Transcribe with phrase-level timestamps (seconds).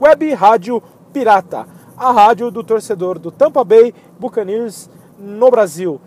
[0.00, 5.98] Web Rádio Pirata, a rádio do torcedor do Tampa Bay Buccaneers no Brasil.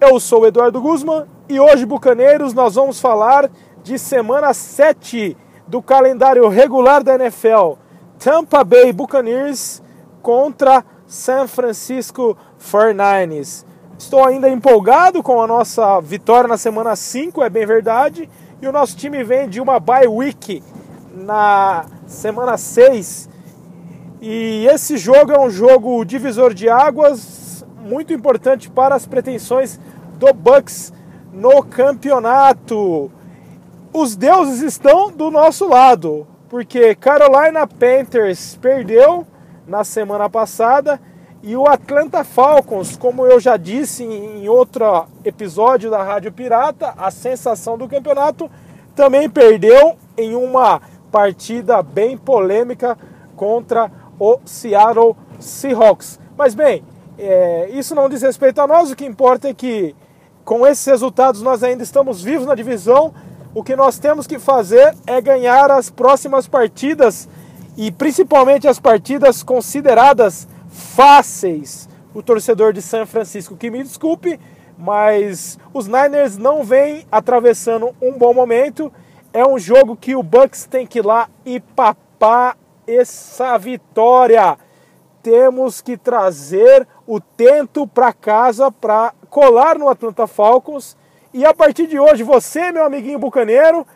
[0.00, 3.50] Eu sou Eduardo Guzman e hoje, Bucaneiros, nós vamos falar
[3.82, 5.36] de semana 7
[5.68, 7.74] do calendário regular da NFL.
[8.18, 9.82] Tampa Bay Buccaneers
[10.22, 13.66] contra San Francisco 49ers.
[13.98, 18.28] Estou ainda empolgado com a nossa vitória na semana 5, é bem verdade.
[18.62, 20.62] E o nosso time vem de uma bye week
[21.14, 23.33] na semana 6.
[24.26, 29.78] E esse jogo é um jogo divisor de águas, muito importante para as pretensões
[30.14, 30.94] do Bucks
[31.30, 33.12] no campeonato.
[33.92, 39.26] Os deuses estão do nosso lado, porque Carolina Panthers perdeu
[39.66, 40.98] na semana passada
[41.42, 47.10] e o Atlanta Falcons, como eu já disse em outro episódio da Rádio Pirata, a
[47.10, 48.50] sensação do campeonato
[48.96, 50.80] também perdeu em uma
[51.12, 52.96] partida bem polêmica
[53.36, 56.18] contra o Seattle Seahawks.
[56.36, 56.82] Mas bem,
[57.18, 59.94] é, isso não diz respeito a nós, o que importa é que
[60.44, 63.14] com esses resultados nós ainda estamos vivos na divisão.
[63.54, 67.28] O que nós temos que fazer é ganhar as próximas partidas
[67.76, 71.88] e principalmente as partidas consideradas fáceis.
[72.12, 74.38] O torcedor de São Francisco que me desculpe,
[74.76, 78.92] mas os Niners não vêm atravessando um bom momento.
[79.32, 82.56] É um jogo que o Bucks tem que ir lá e papar
[82.86, 84.58] essa vitória.
[85.22, 90.96] Temos que trazer o tento para casa para colar no Atlanta Falcons.
[91.32, 93.86] E a partir de hoje, você, meu amiguinho bucaneiro,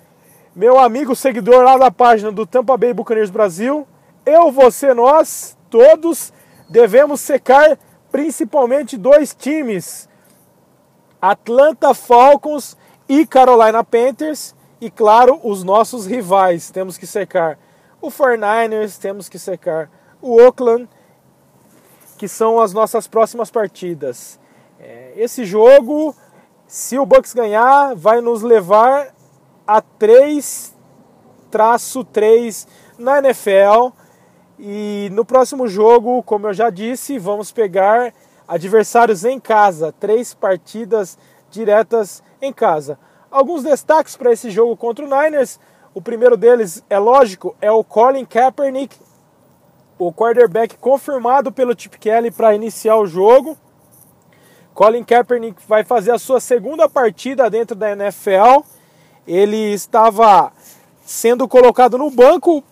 [0.54, 3.86] meu amigo seguidor lá da página do Tampa Bay Buccaneers Brasil,
[4.26, 6.32] eu, você, nós, todos
[6.68, 7.78] devemos secar
[8.10, 10.08] principalmente dois times:
[11.20, 12.76] Atlanta Falcons
[13.08, 14.54] e Carolina Panthers.
[14.80, 16.70] E claro, os nossos rivais.
[16.70, 17.58] Temos que secar
[18.00, 20.88] o 49ers, temos que secar o Oakland,
[22.16, 24.40] que são as nossas próximas partidas.
[24.78, 26.14] É, esse jogo,
[26.66, 29.14] se o Bucks ganhar, vai nos levar
[29.66, 32.66] a 3-3
[32.98, 33.92] na NFL
[34.58, 38.12] e no próximo jogo, como eu já disse, vamos pegar
[38.46, 41.16] adversários em casa, três partidas
[41.50, 42.98] diretas em casa.
[43.30, 45.60] Alguns destaques para esse jogo contra o Niners.
[45.94, 48.96] O primeiro deles, é lógico, é o Colin Kaepernick,
[49.98, 53.56] o quarterback confirmado pelo Chip Kelly para iniciar o jogo.
[54.74, 58.62] Colin Kaepernick vai fazer a sua segunda partida dentro da NFL.
[59.26, 60.52] Ele estava
[61.04, 62.62] sendo colocado no banco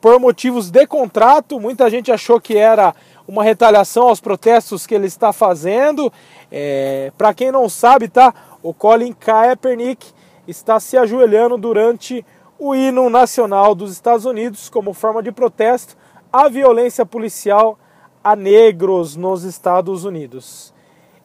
[0.00, 1.58] por motivos de contrato.
[1.58, 2.94] Muita gente achou que era
[3.26, 6.12] uma retaliação aos protestos que ele está fazendo.
[6.48, 8.32] É, Para quem não sabe, tá?
[8.62, 10.12] O Colin Kaepernick
[10.46, 12.24] está se ajoelhando durante
[12.58, 15.96] o hino nacional dos Estados Unidos como forma de protesto
[16.32, 17.78] à violência policial
[18.22, 20.74] a negros nos Estados Unidos.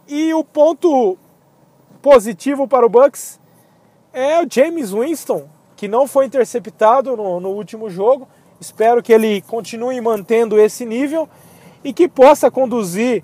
[0.07, 1.17] E o ponto
[2.01, 3.39] positivo para o Bucks
[4.11, 8.27] é o James Winston, que não foi interceptado no, no último jogo,
[8.63, 11.27] Espero que ele continue mantendo esse nível
[11.83, 13.21] e que possa conduzir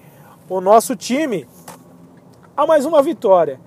[0.50, 1.48] o nosso time
[2.58, 3.58] a mais uma vitória.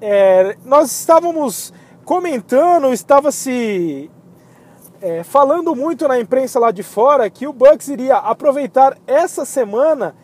[0.00, 1.70] É, nós estávamos
[2.06, 4.08] comentando, estava se
[5.02, 10.14] é, falando muito na imprensa lá de fora que o Bucks iria aproveitar essa semana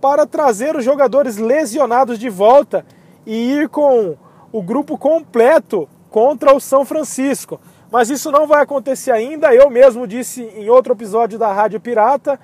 [0.00, 2.84] para trazer os jogadores lesionados de volta
[3.24, 4.16] e ir com
[4.50, 7.60] o grupo completo contra o São Francisco.
[7.92, 9.54] Mas isso não vai acontecer ainda.
[9.54, 12.40] Eu mesmo disse em outro episódio da Rádio Pirata,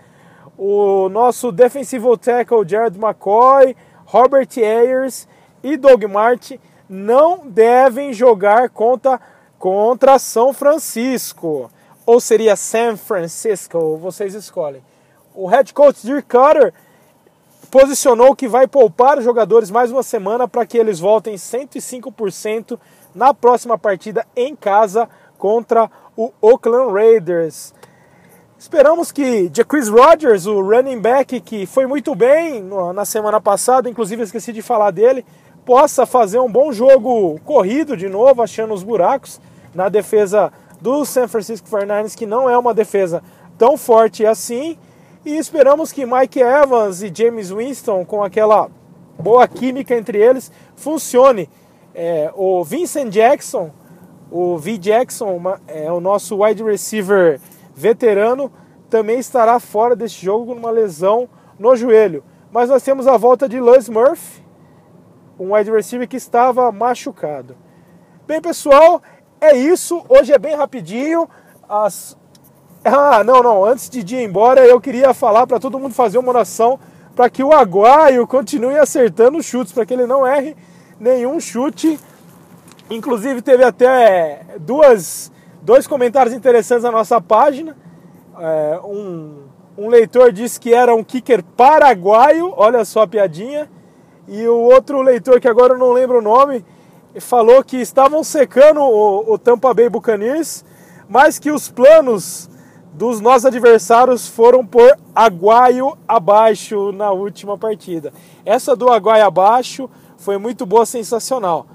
[0.56, 5.26] o nosso defensive tackle Jared McCoy, Robert Ayers
[5.60, 9.20] e Doug Martin não devem jogar contra,
[9.58, 11.70] contra São Francisco.
[12.04, 14.82] Ou seria San Francisco, vocês escolhem.
[15.34, 16.72] O head coach Dirk Cutter
[17.70, 22.78] posicionou que vai poupar os jogadores mais uma semana para que eles voltem 105%
[23.14, 27.74] na próxima partida em casa contra o Oakland Raiders.
[28.58, 32.62] Esperamos que Jacquizz Rodgers, o running back que foi muito bem
[32.94, 35.26] na semana passada, inclusive esqueci de falar dele,
[35.66, 39.38] possa fazer um bom jogo corrido de novo, achando os buracos
[39.74, 43.22] na defesa do San Francisco 49ers, que não é uma defesa
[43.58, 44.78] tão forte assim.
[45.26, 48.70] E esperamos que Mike Evans e James Winston, com aquela
[49.18, 51.50] boa química entre eles, funcione.
[51.94, 53.70] É, o Vincent Jackson
[54.30, 54.78] o V.
[54.78, 57.40] Jackson, uma, é o nosso wide receiver
[57.74, 58.50] veterano,
[58.90, 61.28] também estará fora deste jogo com uma lesão
[61.58, 62.24] no joelho.
[62.50, 64.42] Mas nós temos a volta de Luz Murphy,
[65.38, 67.56] um wide receiver que estava machucado.
[68.26, 69.02] Bem, pessoal,
[69.40, 70.04] é isso.
[70.08, 71.28] Hoje é bem rapidinho.
[71.68, 72.16] As,
[72.84, 73.64] Ah, não, não.
[73.64, 76.78] Antes de ir embora, eu queria falar para todo mundo fazer uma oração
[77.14, 80.56] para que o Aguaio continue acertando os chutes, para que ele não erre
[81.00, 81.98] nenhum chute.
[82.90, 85.32] Inclusive, teve até duas,
[85.62, 87.76] dois comentários interessantes na nossa página.
[88.38, 89.46] É, um,
[89.76, 93.68] um leitor disse que era um kicker paraguaio, olha só a piadinha.
[94.28, 96.64] E o outro leitor, que agora eu não lembro o nome,
[97.20, 100.64] falou que estavam secando o, o Tampa Bay Buccaneers,
[101.08, 102.50] mas que os planos
[102.92, 108.12] dos nossos adversários foram por Aguaio abaixo na última partida.
[108.44, 111.66] Essa do Aguaio abaixo foi muito boa, sensacional.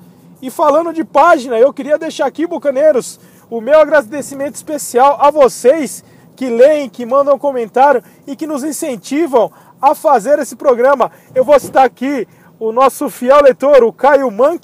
[0.41, 3.19] E falando de página, eu queria deixar aqui, Bucaneiros,
[3.49, 6.03] o meu agradecimento especial a vocês
[6.35, 11.11] que leem, que mandam comentário e que nos incentivam a fazer esse programa.
[11.35, 12.27] Eu vou citar aqui
[12.61, 14.63] o nosso fiel leitor, o Caio Mank,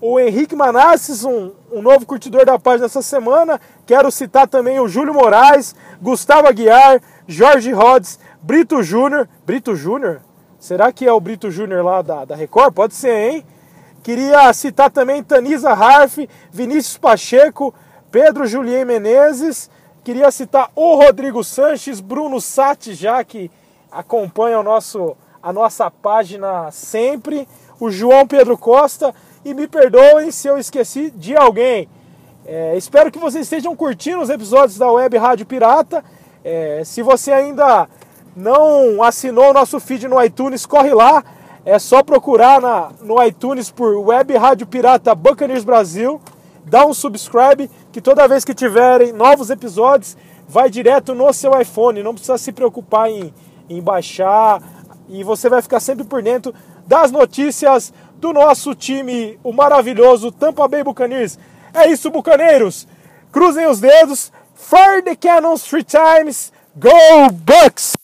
[0.00, 3.60] o Henrique Manasses, um, um novo curtidor da página essa semana.
[3.84, 9.28] Quero citar também o Júlio Moraes, Gustavo Aguiar, Jorge Rhodes, Brito Júnior.
[9.44, 10.20] Brito Júnior?
[10.56, 12.72] Será que é o Brito Júnior lá da, da Record?
[12.72, 13.46] Pode ser, hein?
[14.04, 16.18] Queria citar também Tanisa Harf,
[16.52, 17.74] Vinícius Pacheco,
[18.08, 19.68] Pedro Julien Menezes.
[20.04, 23.50] Queria citar o Rodrigo Sanches, Bruno Sati, já que
[23.90, 27.46] acompanha o nosso, a nossa página sempre,
[27.78, 29.14] o João Pedro Costa
[29.44, 31.86] e me perdoem se eu esqueci de alguém.
[32.46, 36.02] É, espero que vocês estejam curtindo os episódios da Web Rádio Pirata.
[36.42, 37.86] É, se você ainda
[38.34, 41.22] não assinou o nosso feed no iTunes, corre lá.
[41.62, 46.22] É só procurar na, no iTunes por Web Rádio Pirata Buccaneers Brasil.
[46.64, 50.16] Dá um subscribe que toda vez que tiverem novos episódios
[50.48, 52.02] vai direto no seu iPhone.
[52.02, 53.32] Não precisa se preocupar em,
[53.68, 54.62] em baixar
[55.08, 56.54] e você vai ficar sempre por dentro
[56.86, 61.38] das notícias do nosso time, o maravilhoso Tampa Bay Buccaneers.
[61.72, 62.86] É isso, bucaneiros.
[63.32, 64.32] Cruzem os dedos.
[64.54, 66.52] Fire the cannons three times.
[66.76, 68.03] Go Bucks!